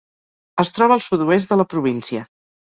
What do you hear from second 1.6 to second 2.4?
la província.